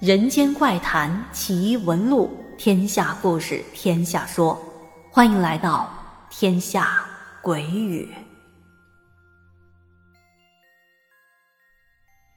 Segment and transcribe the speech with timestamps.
[0.00, 4.58] 人间怪谈奇闻录，天下故事天下说，
[5.10, 5.92] 欢迎来到
[6.30, 7.04] 天下
[7.42, 8.08] 鬼语。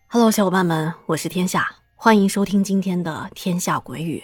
[0.10, 1.65] Hello，小伙伴们，我是天下，
[1.96, 4.21] 欢迎收听今天的天下鬼语。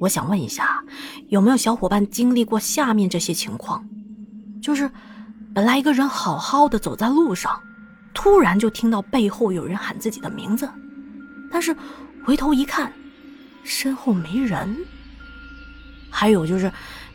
[0.00, 0.84] 我想问一下，
[1.28, 3.88] 有没有小伙伴经历过下面这些情况？
[4.60, 4.90] 就是
[5.54, 7.62] 本来一个人好好的走在路上。
[8.14, 10.66] 突然就听到背后有人喊自己的名字，
[11.52, 11.76] 但是
[12.24, 12.90] 回头一看，
[13.64, 14.74] 身后没人。
[16.10, 16.72] 还有就是，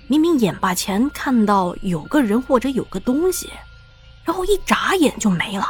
[0.08, 3.49] 明明眼巴前看到有个人或者有个东西，
[4.25, 5.66] 然后一眨眼就没了。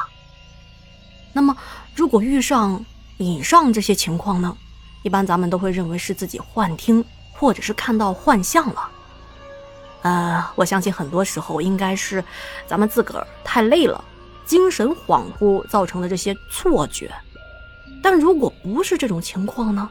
[1.31, 1.55] 那么，
[1.95, 2.83] 如果遇上
[3.17, 4.57] 以上这些情况呢？
[5.03, 8.89] 一般咱们都会认为是自己幻听，或者是看到幻象了。
[10.02, 12.22] 呃，我相信很多时候应该是
[12.67, 14.03] 咱们自个儿太累了。
[14.50, 17.14] 精神恍惚造成的这些错觉，
[18.02, 19.88] 但如果不是这种情况呢？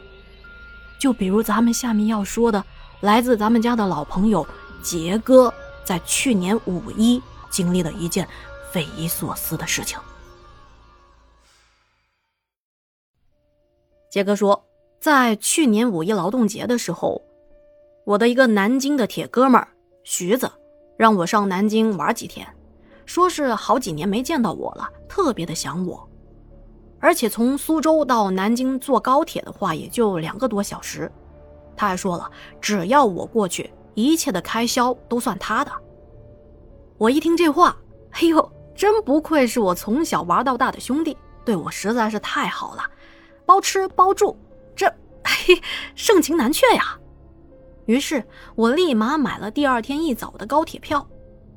[0.98, 2.64] 就比如咱们下面要说的，
[3.00, 4.44] 来自咱们家的老朋友
[4.82, 8.26] 杰哥，在去年五一经历了一件
[8.72, 9.96] 匪夷所思的事情。
[14.10, 14.66] 杰哥说，
[15.00, 17.22] 在去年五一劳动节的时候，
[18.04, 19.68] 我的一个南京的铁哥们儿
[20.02, 20.50] 徐子，
[20.96, 22.44] 让我上南京玩几天。
[23.08, 26.06] 说是好几年没见到我了，特别的想我，
[27.00, 31.10] 而且从苏州到南京坐高铁的话也就两个多小时。
[31.74, 35.72] 他还说了，只要我过去，一切的开销都算他的。
[36.98, 37.74] 我一听这话，
[38.10, 42.82] 哎呦，真不愧是我从小玩到大的兄弟，对我实在是太好了，
[43.46, 44.36] 包吃包住，
[44.76, 44.86] 这
[45.24, 45.58] 嘿，
[45.94, 46.98] 盛情难却呀。
[47.86, 48.22] 于是
[48.54, 51.08] 我立马买了第二天一早的高铁票。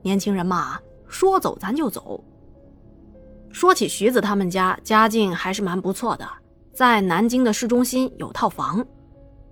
[0.02, 0.80] 年轻人嘛。
[1.12, 2.24] 说走咱就走。
[3.52, 6.28] 说起徐子他们家，家境还是蛮不错的，
[6.74, 8.84] 在南京的市中心有套房。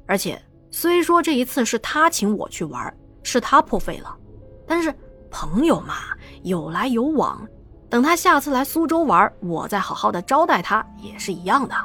[0.07, 4.17] 而且虽说这一次是他请我去玩，是他破费了，
[4.65, 4.91] 但是
[5.29, 5.95] 朋友嘛，
[6.43, 7.45] 有来有往。
[7.89, 11.75] 等他下次来苏州玩，我再好好的招待他也是一样的。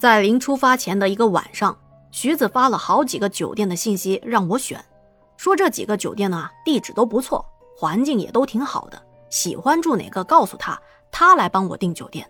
[0.00, 1.78] 在临出发前的一个晚上，
[2.10, 4.84] 徐子发了好几个酒店的信息让我选，
[5.36, 7.44] 说这几个酒店呢地址都不错。
[7.80, 9.00] 环境也都挺好的，
[9.30, 12.28] 喜欢住哪个告诉他，他来帮我订酒店。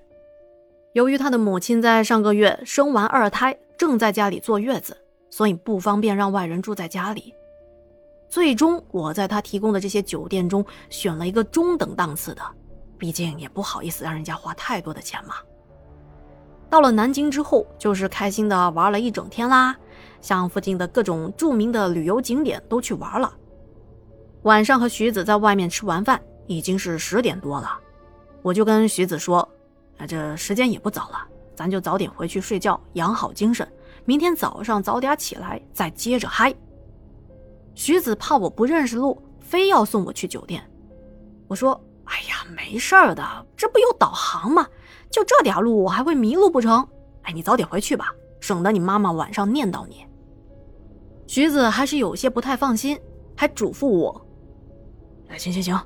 [0.92, 4.94] 由于他的母亲在上个月生完二胎，正在家里坐月子，
[5.30, 7.32] 所以不方便让外人住在家里。
[8.28, 12.42] 最终，我在他提供的这些酒店中选了一个中等档次的，
[12.98, 15.36] 毕竟也不好意思让人家花太多的钱嘛。
[16.68, 19.74] 到了南京之后，就是开心的玩了一整天啦，
[20.20, 23.32] 像附近的各种著名的旅游景点都去玩了。
[24.42, 27.78] 晚上和徐子在外面吃完饭，已经是十点多了，
[28.42, 29.46] 我就跟徐子说
[29.98, 31.26] ：“啊，这时间也不早了，
[31.56, 33.66] 咱就早点回去睡觉，养好精神，
[34.04, 36.54] 明天早上早点起来再接着嗨。”
[37.74, 40.62] 徐子怕我不认识路，非要送我去酒店。
[41.46, 44.66] 我说：“哎呀，没事儿的，这不有导航吗？
[45.10, 46.86] 就这点路，我还会迷路不成？
[47.22, 50.06] 哎，你早点回去吧，省得你妈妈晚上念叨你。”
[51.26, 52.98] 徐子还是有些不太放心，
[53.36, 54.27] 还嘱咐我。
[55.28, 55.78] 哎，行行行，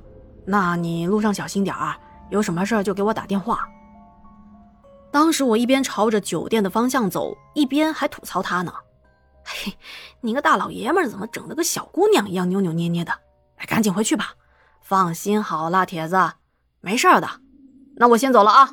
[0.47, 1.99] 那你路上小心点啊！
[2.31, 3.69] 有什么事就给我打电话。
[5.11, 8.73] 当时我一边朝着酒店的方向走，一边还吐槽他呢
[9.45, 9.75] ：“嘿，
[10.23, 13.13] 你个大老爷们怎么整的跟小姑娘一样扭扭捏捏的？
[13.57, 14.33] 哎，赶紧回去吧！
[14.81, 16.17] 放心好了，铁子，
[16.81, 17.29] 没事的。
[17.97, 18.71] 那我先走了啊。”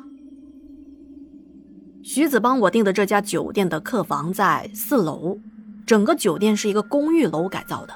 [2.02, 5.38] 徐子帮我订的这家酒店的客房在四楼，
[5.86, 7.92] 整个酒店是一个公寓楼改造的。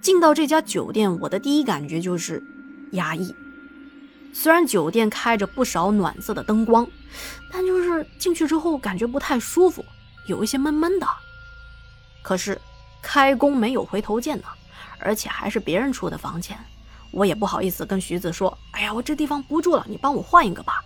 [0.00, 2.42] 进到这家酒店，我的第一感觉就是
[2.92, 3.34] 压抑。
[4.32, 6.86] 虽然酒店开着不少暖色的灯光，
[7.52, 9.84] 但就是进去之后感觉不太舒服，
[10.26, 11.06] 有一些闷闷的。
[12.22, 12.58] 可是
[13.02, 14.44] 开工没有回头箭呢，
[15.00, 16.58] 而且还是别人出的房钱，
[17.10, 20.82] 我也不好意思跟徐子说：“哎呀，我这地方不住了，你帮我换一个吧。”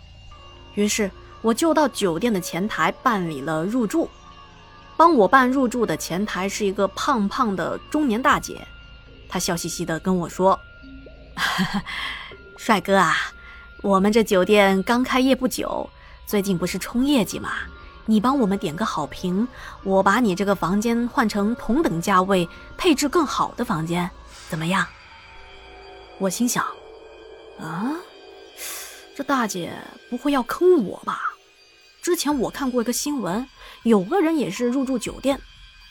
[0.75, 1.11] 于是
[1.41, 4.09] 我就到酒店的前台办理了入住。
[4.97, 8.67] 帮我办入住的前台是一个胖胖的中年大姐。
[9.29, 10.59] 他笑嘻嘻的跟我说
[12.57, 13.17] ：“帅哥啊，
[13.83, 15.91] 我们这酒店刚开业不久，
[16.27, 17.53] 最近不是冲业绩吗？
[18.07, 19.49] 你帮我们点个好评，
[19.83, 24.09] 我把你这个房间换成同等价位、配置更好的房间，
[24.49, 24.87] 怎么样？”
[26.19, 26.65] 我心想
[27.59, 27.97] ：“啊，
[29.17, 29.73] 这大姐
[30.11, 31.33] 不会要坑我吧？
[32.03, 33.49] 之前我看过一个新闻，
[33.83, 35.41] 有个人也是入住酒店。”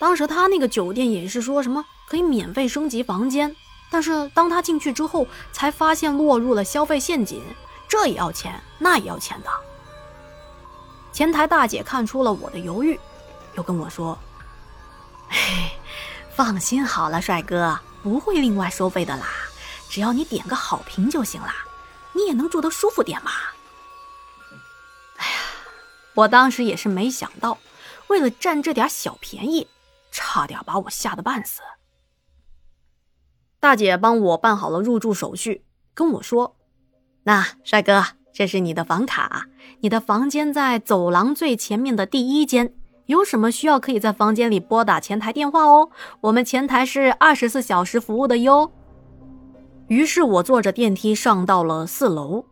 [0.03, 3.55] 当时他那个酒店也是说什么可以免费升级房间，
[3.89, 7.41] 但是当他进去之后，才发现落入了消费陷阱，
[7.87, 9.49] 这也要钱，那也要钱的。
[11.13, 12.99] 前台大姐看出了我的犹豫，
[13.55, 14.19] 又跟我说
[16.35, 19.25] ：“放心好了，帅哥，不会另外收费的啦，
[19.89, 21.55] 只要你点个好评就行啦，
[22.11, 23.31] 你也能住得舒服点嘛。”
[25.15, 25.37] 哎呀，
[26.13, 27.57] 我当时也是没想到，
[28.07, 29.65] 为了占这点小便宜，
[30.13, 31.61] 差点把我吓得半死。
[33.59, 35.65] 大姐帮我办好了入住手续，
[35.95, 36.55] 跟我说
[37.23, 39.47] ：“那帅哥，这是你的房卡，
[39.79, 42.75] 你的房间在走廊最前面的第一间。
[43.07, 45.89] 有什么需要，可以在房间里拨打前台电话哦。
[46.21, 48.71] 我们前台是二十四小时服务的哟。”
[49.87, 52.45] 于是我坐着电梯上到了四楼。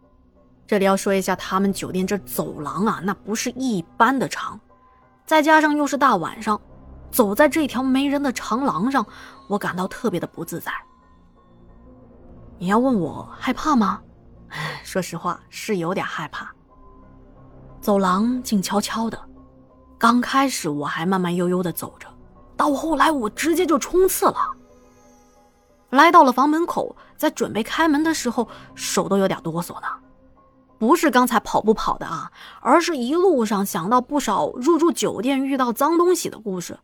[0.65, 4.59] 这里要说一下，他们酒店这走廊啊，那不是一般的长，
[5.25, 6.59] 再加上又是大晚上，
[7.11, 9.05] 走在这条没人的长廊上，
[9.47, 10.71] 我感到特别的不自在。
[12.57, 14.01] 你要问我害怕吗？
[14.83, 16.51] 说实话是有点害怕。
[17.81, 19.19] 走廊静悄悄的，
[19.97, 22.07] 刚开始我还慢慢悠悠的走着，
[22.55, 24.35] 到后来我直接就冲刺了。
[25.89, 29.87] 来到了房门口，在准备开门的时候，手都有点哆嗦呢。
[30.77, 32.31] 不是刚才跑步跑的啊，
[32.61, 36.79] 而是一路上想到不少入住酒店遇到脏东西的故事，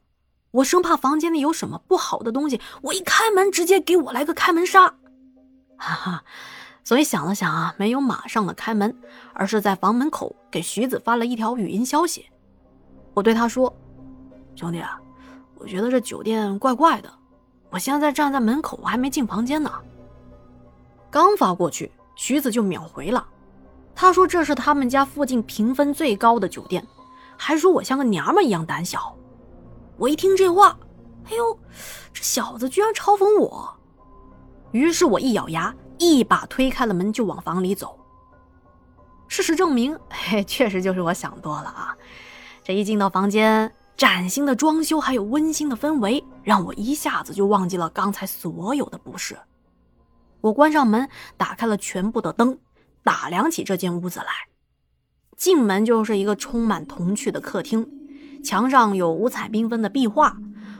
[0.52, 4.88] 我生怕房间里有什么不好的东西，我一开门直接给我来个开门杀。
[5.78, 6.24] 哈哈，
[6.84, 8.96] 所以想了想啊，没有马上的开门，
[9.34, 12.26] 而是在房门口给徐子发了一条语音消息。
[13.14, 13.72] 我对他说
[14.56, 14.82] ：“兄弟，
[15.56, 17.12] 我觉得这酒店怪怪的，
[17.70, 19.72] 我现在站在门口，我还没进房间呢。”
[21.12, 23.28] 刚发过去，徐子就秒回了。
[23.96, 26.86] 他说这是他们家附近评分最高的酒店，
[27.36, 29.17] 还说我像个娘们一样胆小。
[29.98, 30.78] 我一听这话，
[31.26, 31.60] 哎呦，
[32.14, 33.76] 这小子居然嘲讽我！
[34.72, 37.98] 于是我一咬牙，一把推开了门，就往房里走。
[39.28, 41.98] 事实证明，嘿，确实就是我想多了啊！
[42.64, 49.38] 这一进到房间，崭新的装修还有温馨的氛围，让我一下子就忘记了刚才所有的不适。
[50.42, 52.60] 我关上门，打开了全部的灯，
[53.04, 54.28] 打量起这间屋子来。
[55.36, 57.90] 进门就是一个充满童趣的客厅，
[58.44, 60.38] 墙上有五彩缤纷的壁画。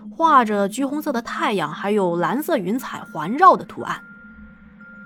[0.10, 4.02] 画着橘红色的太阳，还有蓝色云彩环绕的图案。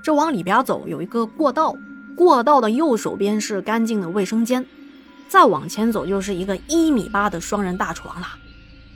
[0.01, 1.75] 这往里边走有一个过道，
[2.15, 4.65] 过道的右手边是干净的卫生间，
[5.27, 8.27] 再往前走就是一个一米八的双人大床了。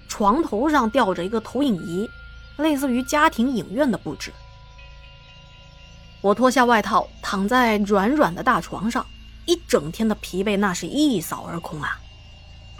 [0.07, 2.09] 床头上吊着一个投影仪，
[2.57, 4.31] 类似于家庭影院的布置。
[6.21, 9.05] 我脱下外套，躺在软软的大床上，
[9.45, 11.99] 一整天的疲惫那是一扫而空啊。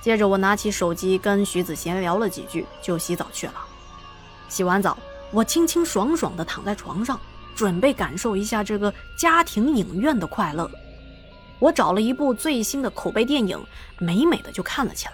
[0.05, 3.55] 接着我拿起手机跟徐子闲聊了几句，就洗澡去了。
[4.47, 4.95] 洗完澡，
[5.31, 7.19] 我清清爽爽地躺在床上，
[7.55, 10.69] 准备感受一下这个家庭影院的快乐。
[11.57, 13.59] 我找了一部最新的口碑电影，
[13.97, 15.13] 美美的就看了起来。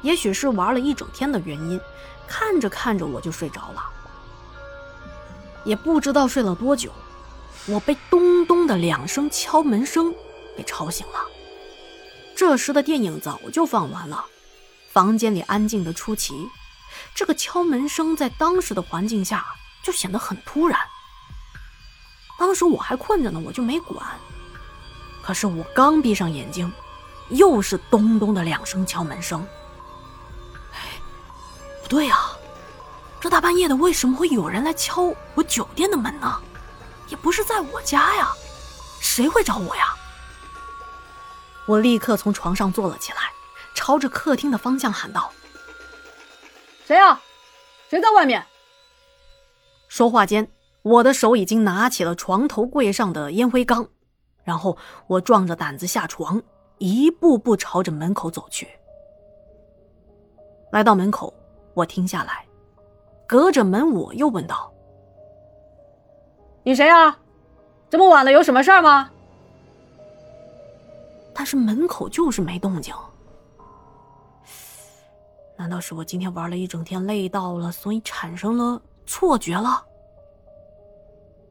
[0.00, 1.80] 也许是玩了一整天的原因，
[2.26, 3.84] 看着看着我就睡着了。
[5.62, 6.90] 也不知道睡了多久，
[7.66, 10.12] 我被咚咚的两声敲门声
[10.56, 11.20] 给吵醒了。
[12.44, 14.24] 这时的电影早就放完了，
[14.90, 16.50] 房间里安静的出奇。
[17.14, 19.46] 这个敲门声在当时的环境下
[19.80, 20.76] 就显得很突然。
[22.36, 24.04] 当时我还困着呢，我就没管。
[25.22, 26.70] 可是我刚闭上眼睛，
[27.28, 29.46] 又是咚咚的两声敲门声。
[30.72, 30.80] 哎，
[31.80, 32.28] 不对呀，
[33.20, 36.42] 这大半夜的为什么会有人来敲我酒店的门呢？
[37.06, 38.32] 也不是在我家呀，
[39.00, 39.94] 谁会找我呀？
[41.66, 43.18] 我立刻从床上坐了起来，
[43.74, 45.30] 朝着客厅的方向喊道
[46.84, 47.20] ：“谁呀？
[47.88, 48.44] 谁在外面？”
[49.88, 50.50] 说话间，
[50.82, 53.86] 我的手已经拿起了床头柜上的烟灰缸，
[54.42, 54.76] 然后
[55.06, 56.42] 我壮着胆子下床，
[56.78, 58.68] 一步步朝着门口走去。
[60.72, 61.32] 来到门口，
[61.74, 62.44] 我停下来，
[63.26, 64.72] 隔着门我又问道
[66.64, 67.16] ：“你谁呀？
[67.88, 69.10] 这么晚了，有什么事儿吗？”
[71.34, 72.94] 但是门口就是没动静，
[75.56, 79.84] 难道是我今天玩了一整天累到了，所以产生了错觉了？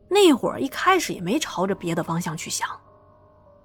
[0.08, 2.68] 那会儿一开始也没朝着别的方向去想，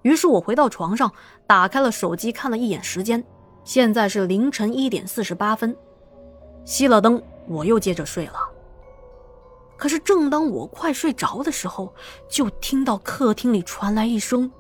[0.02, 1.12] 于是我回到床上，
[1.46, 3.22] 打开了手机看了一眼时间，
[3.64, 5.76] 现在是凌晨一点四十八分，
[6.64, 8.38] 熄了灯，我又接着睡了。
[9.76, 11.92] 可是正当我快睡着的时候，
[12.30, 14.50] 就听到客厅里传来一声。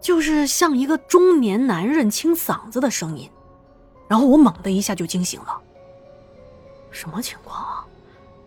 [0.00, 3.30] 就是像一个中年男人清嗓子的声音，
[4.08, 5.60] 然后我猛的一下就惊醒了。
[6.90, 7.86] 什么情况啊？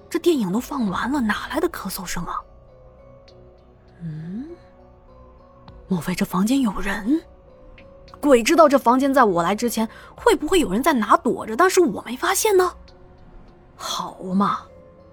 [0.09, 2.39] 这电影都放完了，哪来的咳嗽声啊？
[4.01, 4.49] 嗯，
[5.87, 7.21] 莫非这房间有人？
[8.19, 12.73] 鬼知道这房间在我来之前会不会有人在哪躲着，但是我没发现呢？
[13.75, 14.61] 好嘛，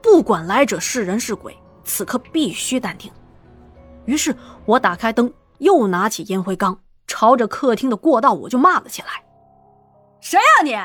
[0.03, 3.11] 不管来者是人是鬼，此刻必须淡定。
[4.05, 9.25] 于是我打开灯，又拿起烟灰缸，朝着客厅的过道我就骂了起来
[10.21, 10.77] ：“谁呀你？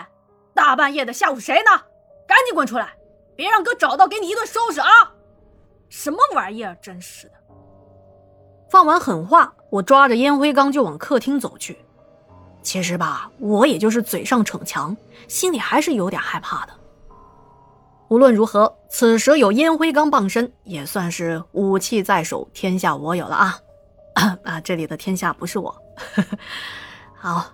[0.53, 1.81] 大半夜的吓唬谁呢？
[2.27, 2.95] 赶紧滚出来，
[3.35, 4.87] 别让哥找到，给你一顿收拾啊！
[5.89, 7.33] 什么玩意儿，真是的！”
[8.69, 11.77] 放完狠话，我抓着烟灰缸就往客厅走去。
[12.61, 14.95] 其实吧，我也就是嘴上逞强，
[15.27, 16.73] 心里还是有点害怕的。
[18.07, 23.59] 无论如何，此时有烟灰缸傍身，也算是武器在手，天下我有了啊！
[24.43, 25.75] 啊，这里的天下不是我。
[27.13, 27.45] 好，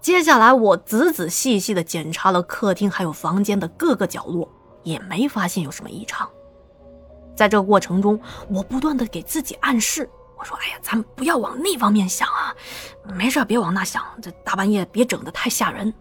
[0.00, 4.48] 接下来我仔仔细细的检查了客厅还有房间的各个角落，
[4.82, 6.28] 也没发现有什么异常。
[7.34, 8.18] 在这过程中，
[8.48, 10.08] 我不断的给自己暗示，
[10.38, 12.54] 我说：“哎呀，咱们不要往那方面想啊，
[13.14, 15.92] 没事别往那想，这大半夜别整的太吓人。”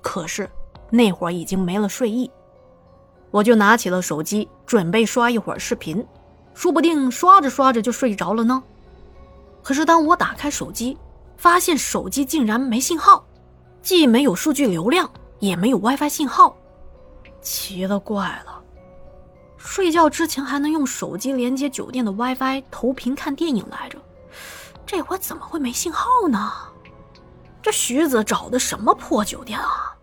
[0.00, 0.48] 可是
[0.90, 2.30] 那会儿已经没了睡意。
[3.32, 6.06] 我就拿起了手机，准备刷一会儿视频，
[6.54, 8.62] 说不定刷着刷着就睡着了呢。
[9.62, 10.98] 可是当我打开手机，
[11.36, 13.24] 发现手机竟然没信号，
[13.80, 16.56] 既没有数据流量，也没有 WiFi 信号。
[17.40, 18.62] 奇了怪了，
[19.56, 23.98] 睡觉之前还能用手机连接酒店的 WiFi 投屏看电影来着，
[24.84, 26.52] 这会怎么会没信号呢？
[27.60, 29.96] 这徐子找的什么破酒店啊？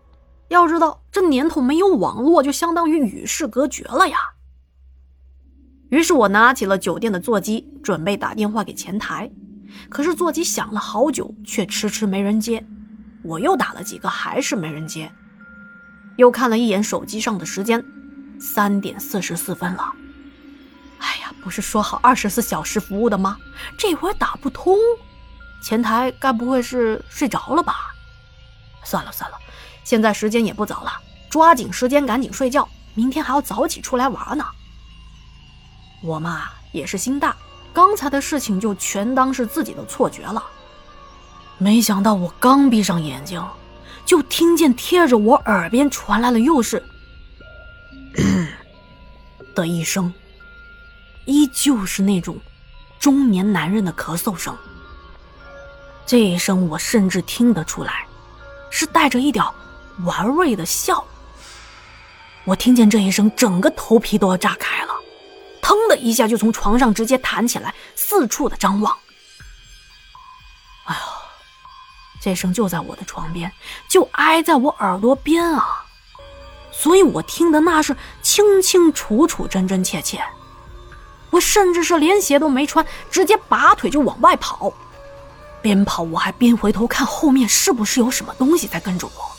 [0.48, 4.18] 要知道，这年头没有网络，就相当于与世隔绝了呀。
[5.90, 9.30] 于是我拿起了酒店的座机，准备打电话给前台。
[9.88, 12.66] 可是座机响了好久，却迟迟没人接。
[13.22, 15.10] 我又打了几个，还是没人接。
[16.16, 17.84] 又看了一眼手机上的时间，
[18.38, 19.92] 三点四十四分了。
[20.98, 23.36] 哎呀，不是说好二十四小时服务的吗？
[23.78, 24.76] 这会儿打不通，
[25.62, 27.74] 前台该不会是睡着了吧？
[28.84, 29.36] 算了算了。
[29.82, 30.92] 现在时间也不早了，
[31.30, 34.44] 抓紧时间赶紧睡觉，明天还要早起出来玩呢。
[36.02, 37.36] 我嘛也是心大，
[37.72, 40.42] 刚才的事情就全当是自己的错觉了。
[41.58, 43.44] 没想到我刚闭上眼睛，
[44.04, 46.82] 就听见贴着我耳边传来了又是
[49.54, 50.12] 的一声，
[51.26, 52.38] 依旧是那种
[52.98, 54.56] 中年男人的咳嗽声。
[56.06, 58.06] 这一声我甚至听得出来，
[58.70, 59.44] 是带着一点。
[60.04, 61.04] 玩味的笑，
[62.44, 64.94] 我听见这一声，整个头皮都要炸开了，
[65.70, 68.98] 腾的一下就从床上直接弹起来，四处的张望。
[70.86, 71.00] 哎呦，
[72.20, 73.52] 这声就在我的床边，
[73.86, 75.84] 就挨在我耳朵边啊，
[76.72, 80.20] 所以我听的那是清清楚楚、真真切切。
[81.30, 84.72] 我甚至是连鞋都没穿，直接拔腿就往外跑，
[85.62, 89.30] 边跑我还边回头看后面是不是有什么东西在跟着我。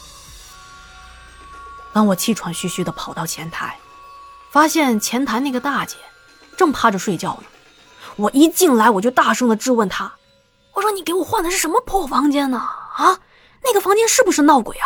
[1.91, 3.77] 当我气喘吁吁地跑到前台，
[4.50, 5.97] 发现前台那个大姐
[6.62, 7.44] 正趴着睡觉呢。
[8.18, 10.13] 我一进来，我就大声的质问他
[10.75, 12.60] ：“我说你给我换的是什么破房间呢？
[12.60, 13.20] 啊，
[13.63, 14.86] 那个房间是不是闹鬼啊？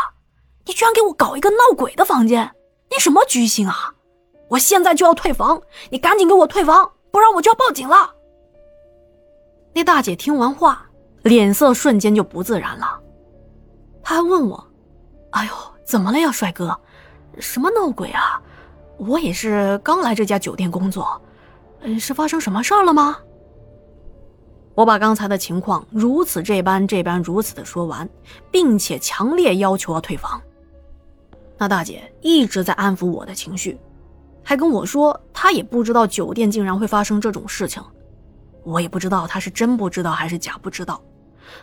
[0.66, 2.50] 你居然给我搞一个闹鬼的房间，
[2.90, 3.94] 你什么居心啊？
[4.48, 8.10] 我现在就要退房，你赶紧给我退房，不然我就要报警了。”
[9.76, 10.86] 那大姐听完话，
[11.24, 12.98] 脸色瞬间就不自然了，
[14.02, 14.66] 她还问我
[15.36, 15.52] ：“哎呦，
[15.84, 16.80] 怎么了呀，帅哥？”
[17.38, 18.42] 什么闹鬼啊！
[18.98, 21.22] 我也是刚来这家酒店工作，
[22.00, 23.18] 是发生什么事儿了吗？
[24.74, 28.10] 我把刚才的情况如此这般这般如此的说完，
[28.52, 30.42] 并且强烈要求要退房。
[31.58, 33.80] 那大姐一直在安抚我的情绪，
[34.44, 37.82] 还跟我说她也不知道酒店竟然会发生这种事情。
[38.64, 41.02] 我也不知道她是真不知道还是假不知道。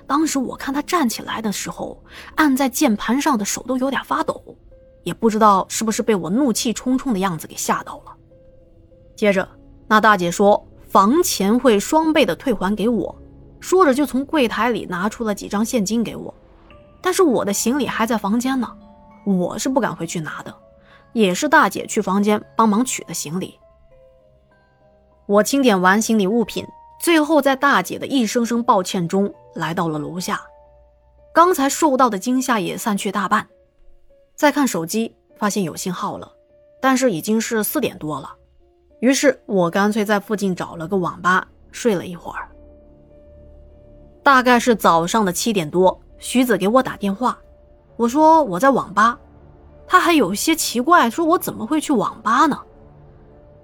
[0.06, 2.02] 当时我看她站起来的时候，
[2.36, 4.42] 按在键盘上的手都有点发抖。
[5.02, 8.16] 也不知道是不是被我怒气冲冲的样子给吓到了。
[9.16, 9.46] 接着，
[9.92, 13.14] 那大姐说房钱会双倍的退还给我，
[13.60, 16.32] 说着就从柜台里拿出了几张现金给我。
[17.02, 18.74] 但是我的行李还在房间呢，
[19.26, 20.54] 我是不敢回去拿的。
[21.12, 23.58] 也是大姐去房间帮忙取的行李。
[25.26, 26.66] 我清点完行李物品，
[26.98, 30.40] 最后在大姐的一声声抱歉中来到了楼下。
[31.34, 33.46] 刚才受到的惊吓也散去大半。
[34.36, 36.32] 再看手机，发现有信号了，
[36.80, 38.36] 但是已经是四点多了。
[39.02, 42.48] 于是我干脆在附近找了个网吧睡了一会儿。
[44.22, 47.36] 大概是早上的七点多，徐子给我打电话，
[47.96, 49.18] 我说我在网吧，
[49.88, 52.56] 他还有些奇怪，说我怎么会去网吧呢？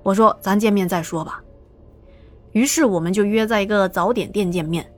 [0.03, 1.41] 我说咱见面再说吧。
[2.51, 4.93] 于是我们就约在一个早点店见面。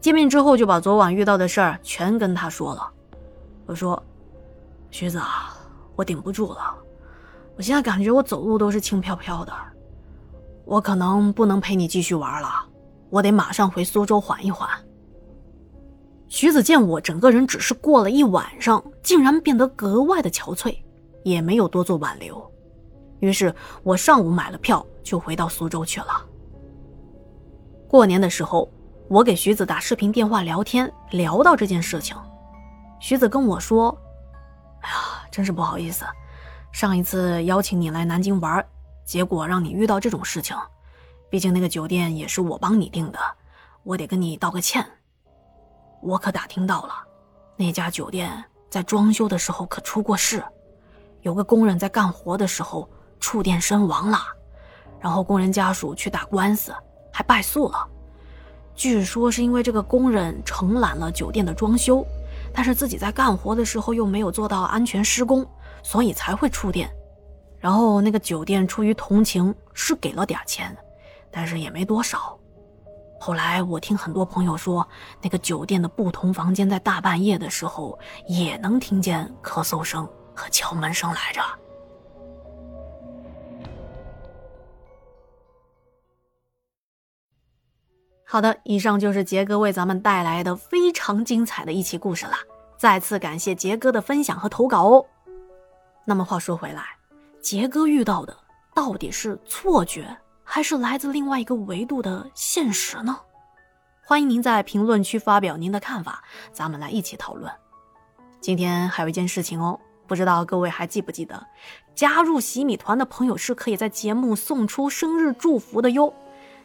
[0.00, 2.90] 见面之后就把昨晚遇到的事儿全跟他说了。
[3.66, 4.02] 我说
[4.90, 5.56] ：“徐子啊，
[5.94, 6.74] 我顶不住了，
[7.56, 9.52] 我现在感觉我走路都是轻飘飘的，
[10.66, 12.48] 我可能不能陪你继续玩了，
[13.08, 14.68] 我得马上回苏州缓一缓。”
[16.28, 20.76] 徐子见我整个人只是过了一晚上，竟然变得格外的憔悴，
[21.22, 22.44] 也没有多做挽留。
[23.20, 23.54] 于是
[23.84, 26.06] 我上午买了票，就回到苏州去了。
[27.88, 28.68] 过年的时候，
[29.08, 32.16] 我给徐子打视频电话聊天，聊到这件事情，
[32.98, 33.96] 徐子跟我说
[34.82, 34.96] ：“哎呀，
[35.30, 36.04] 真是不好意思，
[36.72, 38.66] 上一次邀请你来南京玩，
[39.06, 40.54] 结果让你遇到这种事情。
[41.30, 43.18] 毕竟那个酒店也是我帮你订的，
[43.82, 44.84] 我得跟你道个歉。
[46.02, 46.92] 我可打听到了，
[47.56, 50.44] 那家酒店在装修的时候可出过事，
[51.22, 52.86] 有个工人在干活的时候。”
[53.18, 54.18] 触电身亡了，
[55.00, 56.72] 然后工人家属去打官司，
[57.10, 57.88] 还败诉了。
[58.74, 62.06] 据说是因为这个工人承揽了酒店的装修，
[62.52, 65.44] 但是自己在干活的时候又没有做到安全施工，
[65.82, 66.94] 所以才会触电。
[67.66, 70.72] 然后那个酒店出于同情是给了点钱，
[71.32, 72.38] 但是也没多少。
[73.18, 74.88] 后来我听很多朋友说，
[75.20, 81.42] 那个酒店的不同房间在大半夜的时候也能听见咳嗽声和敲门声来着。
[88.24, 92.34] 好的，以上就是杰哥为咱们带来的非常精彩的一期故事了。
[92.78, 95.04] 再次感谢杰哥的分享和投稿哦。
[96.04, 96.95] 那么话说回来，
[97.46, 98.36] 杰哥遇到的
[98.74, 103.16] 到底是错觉，还是来自另外一个维度的现实呢？
[104.04, 107.48] 欢迎您在评论区发表您的看法，咱们来一起讨论。
[108.40, 111.46] 今天还有一件事情哦，不知道各位还记不记得，
[111.94, 116.12] 加入洗米团的朋友是可以在节目送出生日祝福的哟。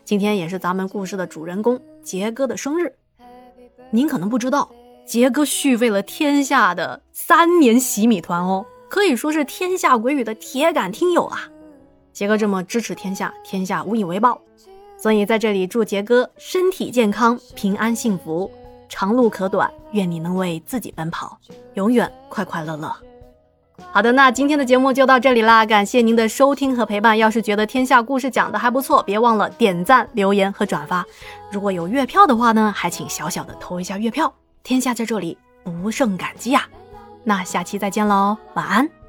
[0.04, 2.91] 今天也是咱们故事的主人公杰哥的生日，
[3.91, 4.72] 您可能不知道，
[5.06, 11.47] 杰哥续费了天下的三年洗米团哦，可以说是天下鬼语的铁杆听友啊。
[12.12, 14.41] 杰哥这么支持天下，天下无以为报，
[14.97, 18.51] 所以在这里祝杰哥身体健康、平安幸福、
[18.89, 21.38] 长路可短，愿你能为自己奔跑，
[21.75, 22.93] 永远快快乐乐。
[23.93, 27.17] 好的，那今天的节目就到这里啦，感谢您的收听和陪伴。
[27.17, 31.06] 要是觉得天下故事讲的还不错，别忘了点赞、留言和转发。
[31.49, 36.67] 如果有月票的话呢，还请小小的投一下月票，天下在这里不胜感激啊。
[37.23, 39.01] 那下期再见喽，晚安。